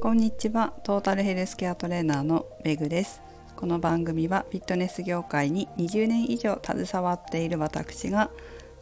[0.00, 0.74] こんにちは。
[0.84, 3.20] トータルヘルスケアトレーナーのメグです。
[3.56, 8.30] この番組はフィットネス業界に20年以上携わっている私が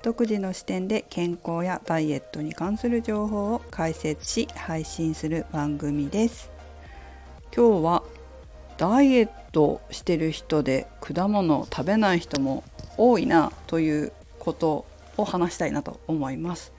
[0.02, 6.50] 独自の視点で健康やダイエットに関する情報を解説し配信する番組です。
[7.56, 8.02] 今日は
[8.76, 12.62] ダイエットしてる人で果物を食べない人も
[12.98, 14.84] 多いなということ
[15.16, 16.74] を話したいなと思います。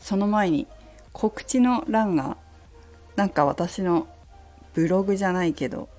[0.00, 0.66] その前に
[1.14, 2.36] 告知の欄が
[3.20, 4.08] なんか私の
[4.72, 5.90] ブログじゃないけど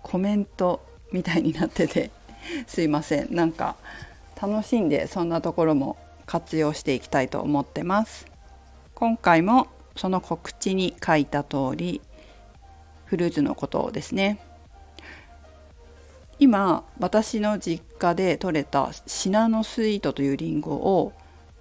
[0.00, 2.12] コメントみたいになってて
[2.68, 3.34] すいません。
[3.34, 3.74] なんか
[4.40, 8.26] 楽しんでそんなところも活用していきたいと思ってます。
[8.94, 12.00] 今回もその告知に書いた通り
[13.06, 14.38] フルーツのことですね。
[16.38, 21.12] 今私の実家で採れたシナノスイートというりんごを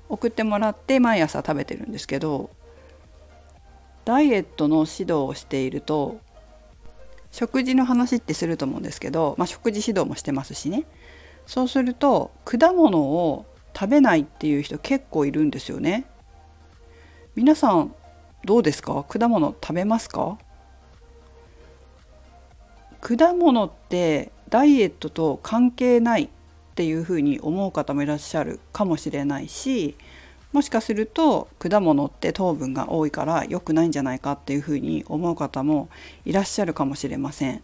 [0.10, 2.52] 送ってもらって毎朝食べてるんですけど
[4.08, 6.22] ダイエットの指導をしていると
[7.30, 10.86] 食事の話ってすると思うんですけど、まあ、食事指導もしてますしね。
[11.46, 13.46] そうすると果物を
[13.78, 16.06] 食べないっていう人結構いるんですよね。
[17.36, 17.94] 皆さん
[18.46, 19.04] どうですか？
[19.04, 20.38] 果物食べますか？
[23.02, 26.30] 果物ってダイエットと関係ないっ
[26.76, 29.98] ていうふうに思う方もいらっしゃるかもしれないし
[30.54, 35.90] もしかすると果物って糖分が多いから良くないんじゃないかっていうふうに思う方も
[36.26, 37.62] いらっしゃるかもしれません。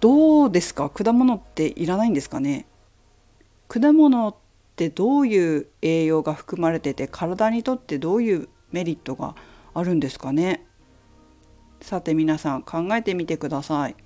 [0.00, 0.90] どうですか？
[0.90, 2.66] 果物っていらないんですかね？
[3.68, 4.34] 果物っ
[4.76, 9.34] てどういう栄養が含まれてて体にとってどういうメリットが
[9.72, 10.64] あるんですかね？
[11.80, 13.96] さて皆さん考えてみてください。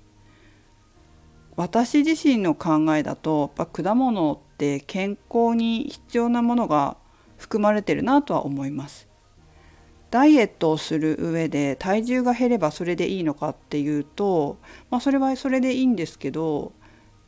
[1.55, 6.97] 私自身の考えだとやっぱ果物って健康に必要なものが
[7.41, 9.11] 含まれてるなとは思います。
[10.11, 14.57] ダイエットをする上で体重が減ればそれでいいのかっていうと、
[14.89, 16.73] まあ、それはそれでいいんですけど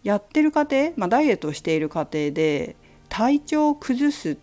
[0.04, 2.76] やってる過程、まあ、ダイエットをしている過程で
[3.08, 4.38] 体調を崩す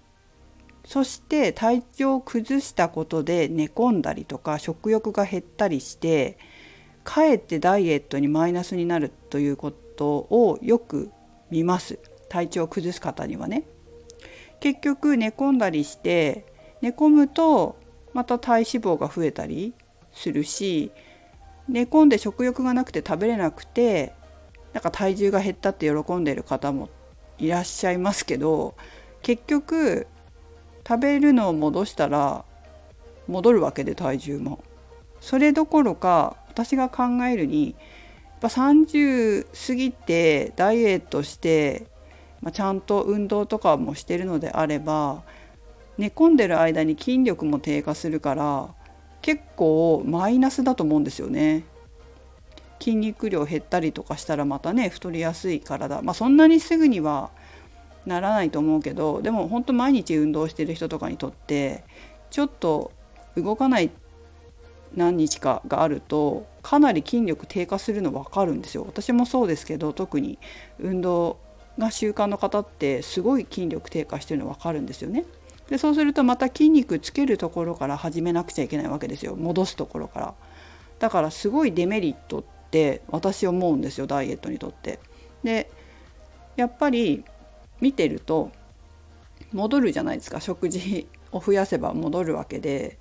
[0.87, 6.39] そして体調を崩したことで寝込んだりとか食欲が減ったりして
[7.05, 11.11] かえってダイエットにマイナスになるということをよく
[11.51, 11.99] 見ます
[12.31, 13.65] 体調を崩す方にはね。
[14.61, 16.45] 結局寝込んだりして
[16.81, 17.77] 寝込むと
[18.13, 19.75] また体脂肪が増えたり
[20.13, 20.93] するし
[21.69, 24.13] 寝込んで食欲がなくて食べれなくて
[24.73, 26.89] なんか体重が減ったって喜んでる方も
[27.39, 28.75] いらっしゃいますけど
[29.23, 30.07] 結局
[30.87, 32.45] 食べるのを戻したら
[33.29, 34.65] 戻るわけで体重も。
[35.21, 37.77] それどころか私が考えるに
[38.25, 41.87] やっぱ30過ぎてダイエットして
[42.43, 45.23] まあ、ちゃんと運動とかもしてるのであれば
[45.99, 48.75] 寝込んでる間に筋力も低下するから
[49.21, 51.65] 結構マイナスだと思うんですよね。
[52.81, 57.31] 筋肉量減ったりとかしたらまたね太りやすい体まあそんなにすぐには
[58.07, 61.85] ならないと思うけどでも本当毎日運動してる人とかにとって
[62.31, 62.93] ちょっと
[63.37, 63.91] 動かない
[64.97, 70.39] 何日かがあるとかなり筋力低下するの分かるんですよ私もそうですけど特に
[70.79, 71.39] 運動
[71.79, 75.25] が習慣の方ってすごい筋力低下してるの分かるんですよね。
[75.69, 80.35] でそうするとまた筋肉つけるところから始めなくちゃいけないわけですよ戻すところから。
[80.99, 84.99] だからすごいデメリットって私思うんですよダイエットにとって。
[85.43, 85.71] で
[86.57, 87.25] やっぱり
[87.81, 88.51] 見てると
[89.53, 92.99] 戻るじゃないですか食事を増やせば戻るわけで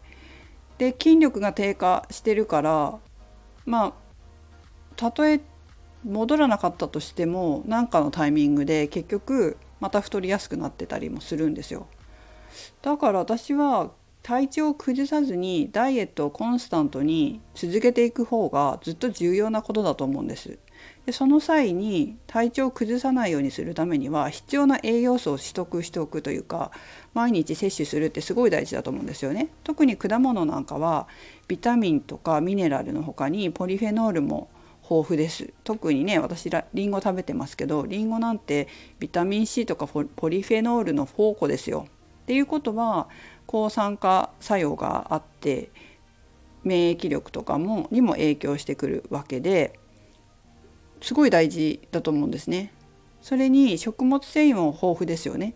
[0.77, 2.99] で筋力が低下してるから
[3.65, 3.93] まあ
[4.95, 5.41] たとえ
[6.03, 11.87] 戻らなかったとしても何かのタイミングで結局また太りやすくなってたりもするんですよ。
[12.81, 20.59] だから私は体調を崩さずにダイエットをコンスタントに続けていく方がずっと重要なことだと思うんです。
[21.05, 26.71] でその際に体調を崩さないようにするためには必要な栄養素を取得しておくというか
[27.13, 29.49] 毎日摂取するってすごい大事だと思うんですよね。
[29.63, 31.07] 特に果物なんかは
[31.47, 34.49] ビタミンとかミネラルの他にポリフェノールも
[34.89, 38.67] 豊富です特にね私らりんご食べてますけどりんごなんて
[38.99, 41.87] ビタミン C とかポリフェノールの宝庫ですよ。
[42.23, 43.07] っていうことは
[43.47, 45.71] 抗酸化作用があって
[46.63, 49.79] 免疫力とかもにも影響してくるわけで
[51.01, 52.73] すごい大事だと思うんですね。
[53.21, 55.55] それに食物繊維も豊富ですよね。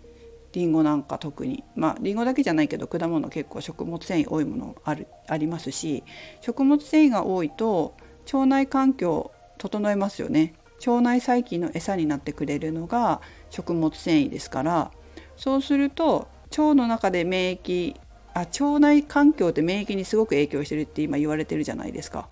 [0.53, 6.03] りんごなんか特にまありんごだけじゃないけど果物結構食物繊維多いものあるありますし
[6.41, 7.95] 食物繊維が多いと
[8.25, 10.53] 腸内環境整えますよね。
[10.85, 14.91] 腸内細菌の餌になってくれるのが食物繊維ですから。
[15.37, 17.95] そうすると腸の中で免疫
[18.33, 22.27] あ腸内環境って免疫にすごく影響してるって今言われてるじゃないですか。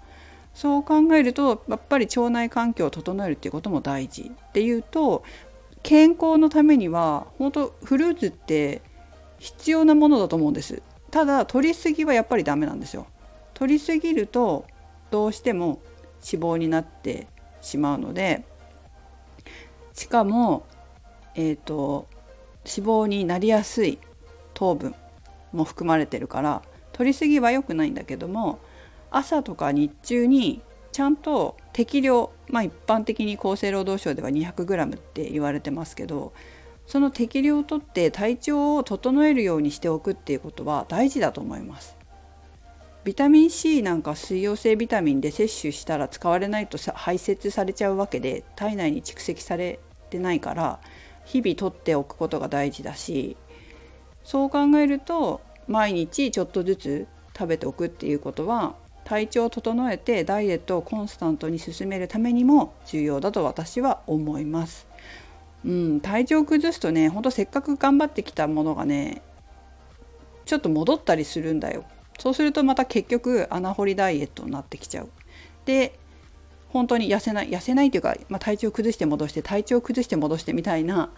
[0.54, 5.24] そう考えるとやっぱり腸内環境を整えるっていうことも大事っていうと
[5.82, 8.82] 健康のためには本当フルーツって
[9.40, 10.82] 必要なものだと思うんです。
[11.10, 13.08] ただ取りすぎはやっぱりダメなんですよ。
[13.54, 14.66] 取りすぎると
[15.12, 15.82] どうしても
[16.26, 17.28] 脂肪になって
[17.62, 18.44] しまうので
[19.94, 20.66] しかも
[21.36, 22.08] えっ、ー、と
[22.66, 24.00] 脂肪になりやすい
[24.54, 24.96] 糖分
[25.52, 26.62] も含まれてるから
[26.94, 28.60] 取りすぎは良くないんだけども
[29.10, 30.62] 朝とか日中に
[30.92, 36.34] ちゃんと適量まあ一般的に厚生労働省では 200g って言われてますけど
[36.86, 42.01] その適量をとって体調を整えるようにしておくっていうことは大事だと思います。
[43.04, 49.80] ビタミン C なんか水溶性ビタミンで摂取したら使われないと排泄されちゃうわけで体内に蓄積され
[50.12, 50.80] てないから
[51.26, 53.38] 日々取っておくことが大事だし
[54.24, 64.88] そう考えると毎日ちょっとずつ食べておくっていうことは体調を整えてダイエットをコンスタントに進めるためにも重要だと私は思います。
[65.66, 69.22] うん、体調を崩すとねほんとせっかく頑張ってきたものがね
[70.46, 71.84] ちょっと戻ったりするんだよ。
[72.22, 75.10] そうするとまた結局穴掘りダイエットになってきちゃう。
[75.66, 75.98] で
[76.70, 81.10] 本当に痩せない痩せないというか、まあ、体調を崩して戻して体調を崩して戻してみたいな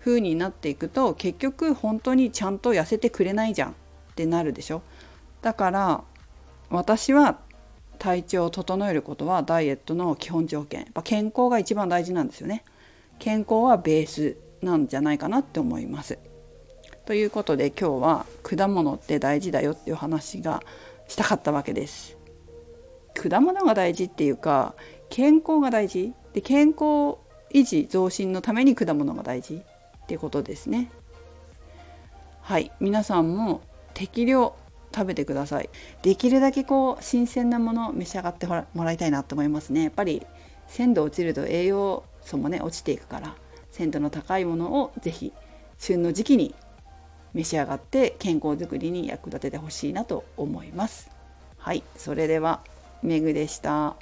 [0.00, 3.74] 風になっていくと結局本当にちゃんと痩せてくれないじゃんっ
[4.16, 4.82] てなるでしょ。
[5.40, 6.04] だから
[6.68, 7.38] 私は
[7.98, 12.64] 体調を整えることはダイエットの基本条件やっぱ健康が一番大事なんですよね
[13.18, 16.18] 健康はベースなんじゃないかなって思います
[17.10, 20.62] ということで今日は果物って大事だよっていう話が
[21.08, 22.16] したかったわけです。
[23.20, 24.76] 果物が大事っていうか
[25.08, 26.12] 健康が大事。
[26.34, 27.18] で健康
[27.52, 30.88] 維持増進のために果物が大事っていうことですね。
[32.42, 32.70] はい。
[32.78, 33.62] 皆さんも
[33.92, 34.54] 適量
[34.94, 35.68] 食べてください。
[36.02, 39.82] できるだけこう新鮮なものを召し上がってもらいたいなと思いますね。
[39.82, 40.24] やっぱり
[40.68, 43.34] 鮮度落ちると栄養素もね落ちていくから
[43.72, 45.32] 鮮度の高いものを是非
[45.76, 46.54] 旬の時期に
[47.34, 51.10] 召し上がって健康づくりに役立ててほしいなと思います。
[51.58, 52.60] はいそれでは
[53.02, 53.96] めぐでした。